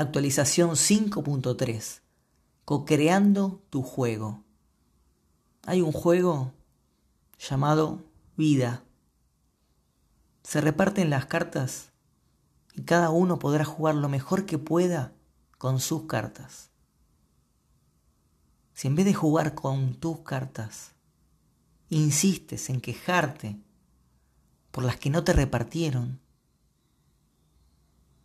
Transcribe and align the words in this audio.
Actualización 0.00 0.70
5.3. 0.76 2.00
Co-creando 2.64 3.62
tu 3.68 3.82
juego. 3.82 4.42
Hay 5.66 5.82
un 5.82 5.92
juego 5.92 6.54
llamado 7.38 8.02
vida. 8.34 8.82
Se 10.42 10.62
reparten 10.62 11.10
las 11.10 11.26
cartas 11.26 11.90
y 12.72 12.84
cada 12.84 13.10
uno 13.10 13.38
podrá 13.38 13.66
jugar 13.66 13.94
lo 13.94 14.08
mejor 14.08 14.46
que 14.46 14.56
pueda 14.56 15.12
con 15.58 15.80
sus 15.80 16.04
cartas. 16.04 16.70
Si 18.72 18.88
en 18.88 18.94
vez 18.94 19.04
de 19.04 19.12
jugar 19.12 19.54
con 19.54 19.96
tus 19.96 20.20
cartas, 20.20 20.92
insistes 21.90 22.70
en 22.70 22.80
quejarte 22.80 23.60
por 24.70 24.82
las 24.82 24.96
que 24.96 25.10
no 25.10 25.24
te 25.24 25.34
repartieron, 25.34 26.20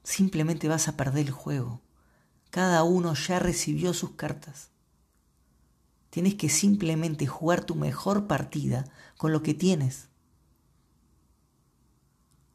simplemente 0.06 0.70
vas 0.70 0.88
a 0.88 0.96
perder 0.96 1.26
el 1.26 1.32
juego. 1.32 1.82
Cada 2.52 2.84
uno 2.84 3.14
ya 3.16 3.40
recibió 3.40 3.94
sus 3.94 4.12
cartas. 4.12 4.70
Tienes 6.10 6.36
que 6.36 6.48
simplemente 6.48 7.28
jugar 7.28 7.66
tu 7.66 7.76
mejor 7.76 8.28
partida 8.28 8.86
con 9.18 9.34
lo 9.34 9.44
que 9.44 9.54
tienes. 9.54 10.08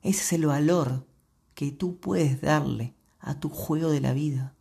Ese 0.00 0.22
es 0.22 0.32
el 0.32 0.46
valor 0.46 1.06
que 1.54 1.70
tú 1.72 1.98
puedes 1.98 2.40
darle 2.40 2.94
a 3.18 3.38
tu 3.38 3.50
juego 3.50 3.90
de 3.90 4.00
la 4.00 4.14
vida. 4.14 4.54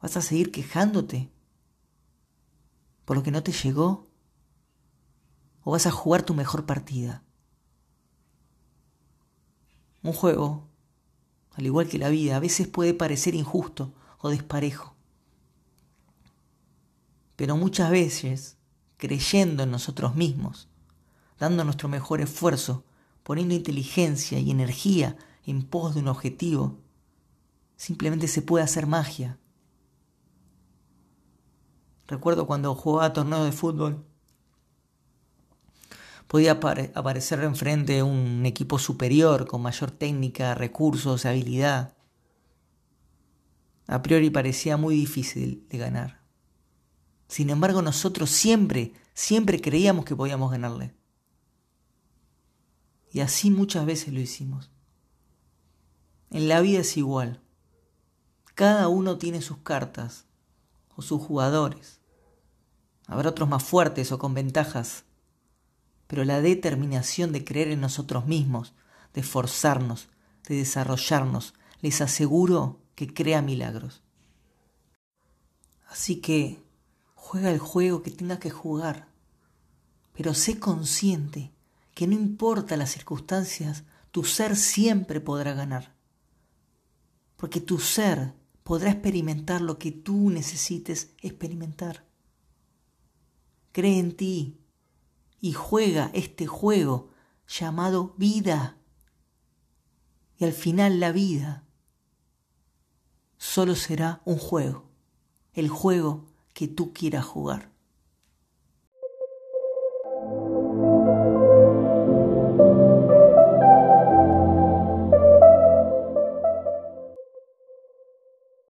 ¿Vas 0.00 0.16
a 0.16 0.22
seguir 0.22 0.50
quejándote 0.50 1.30
por 3.04 3.16
lo 3.16 3.22
que 3.22 3.30
no 3.30 3.44
te 3.44 3.52
llegó? 3.52 4.08
¿O 5.62 5.72
vas 5.72 5.86
a 5.86 5.92
jugar 5.92 6.24
tu 6.24 6.34
mejor 6.34 6.66
partida? 6.66 7.22
Un 10.02 10.12
juego, 10.12 10.68
al 11.52 11.66
igual 11.66 11.88
que 11.88 11.98
la 11.98 12.08
vida, 12.08 12.36
a 12.36 12.40
veces 12.40 12.66
puede 12.66 12.94
parecer 12.94 13.34
injusto 13.34 13.92
o 14.18 14.30
desparejo. 14.30 14.94
Pero 17.36 17.56
muchas 17.56 17.90
veces, 17.90 18.56
creyendo 18.96 19.62
en 19.62 19.70
nosotros 19.70 20.14
mismos, 20.14 20.68
dando 21.38 21.64
nuestro 21.64 21.88
mejor 21.88 22.20
esfuerzo, 22.20 22.84
poniendo 23.22 23.54
inteligencia 23.54 24.38
y 24.38 24.50
energía 24.50 25.16
en 25.44 25.62
pos 25.62 25.94
de 25.94 26.00
un 26.00 26.08
objetivo, 26.08 26.78
simplemente 27.76 28.28
se 28.28 28.42
puede 28.42 28.64
hacer 28.64 28.86
magia. 28.86 29.38
Recuerdo 32.06 32.46
cuando 32.46 32.74
jugaba 32.74 33.12
torneo 33.12 33.44
de 33.44 33.52
fútbol, 33.52 34.04
podía 36.32 36.52
aparecer 36.52 37.44
enfrente 37.44 38.02
un 38.02 38.46
equipo 38.46 38.78
superior 38.78 39.46
con 39.46 39.60
mayor 39.60 39.90
técnica, 39.90 40.54
recursos, 40.54 41.26
habilidad. 41.26 41.92
A 43.86 44.00
priori 44.00 44.30
parecía 44.30 44.78
muy 44.78 44.96
difícil 44.96 45.66
de 45.68 45.76
ganar. 45.76 46.22
Sin 47.28 47.50
embargo, 47.50 47.82
nosotros 47.82 48.30
siempre, 48.30 48.94
siempre 49.12 49.60
creíamos 49.60 50.06
que 50.06 50.16
podíamos 50.16 50.50
ganarle. 50.50 50.94
Y 53.10 53.20
así 53.20 53.50
muchas 53.50 53.84
veces 53.84 54.14
lo 54.14 54.20
hicimos. 54.20 54.70
En 56.30 56.48
la 56.48 56.62
vida 56.62 56.80
es 56.80 56.96
igual. 56.96 57.42
Cada 58.54 58.88
uno 58.88 59.18
tiene 59.18 59.42
sus 59.42 59.58
cartas 59.58 60.24
o 60.96 61.02
sus 61.02 61.20
jugadores. 61.20 62.00
Habrá 63.06 63.28
otros 63.28 63.50
más 63.50 63.62
fuertes 63.62 64.12
o 64.12 64.18
con 64.18 64.32
ventajas 64.32 65.04
pero 66.12 66.26
la 66.26 66.42
determinación 66.42 67.32
de 67.32 67.42
creer 67.42 67.68
en 67.68 67.80
nosotros 67.80 68.26
mismos, 68.26 68.74
de 69.14 69.22
esforzarnos, 69.22 70.10
de 70.46 70.56
desarrollarnos, 70.56 71.54
les 71.80 72.02
aseguro 72.02 72.82
que 72.94 73.14
crea 73.14 73.40
milagros. 73.40 74.02
Así 75.88 76.16
que 76.16 76.62
juega 77.14 77.50
el 77.50 77.58
juego 77.58 78.02
que 78.02 78.10
tengas 78.10 78.40
que 78.40 78.50
jugar, 78.50 79.08
pero 80.12 80.34
sé 80.34 80.58
consciente 80.60 81.50
que 81.94 82.06
no 82.06 82.12
importa 82.12 82.76
las 82.76 82.90
circunstancias, 82.90 83.84
tu 84.10 84.24
ser 84.24 84.54
siempre 84.56 85.18
podrá 85.18 85.54
ganar, 85.54 85.94
porque 87.38 87.62
tu 87.62 87.78
ser 87.78 88.34
podrá 88.64 88.90
experimentar 88.90 89.62
lo 89.62 89.78
que 89.78 89.92
tú 89.92 90.28
necesites 90.28 91.14
experimentar. 91.22 92.04
Cree 93.72 93.98
en 93.98 94.14
ti, 94.14 94.58
y 95.42 95.52
juega 95.52 96.08
este 96.14 96.46
juego 96.46 97.10
llamado 97.48 98.14
vida. 98.16 98.78
Y 100.38 100.44
al 100.44 100.52
final 100.52 101.00
la 101.00 101.10
vida 101.10 101.64
solo 103.38 103.74
será 103.74 104.22
un 104.24 104.38
juego, 104.38 104.88
el 105.52 105.68
juego 105.68 106.26
que 106.54 106.68
tú 106.68 106.92
quieras 106.92 107.24
jugar. 107.24 107.71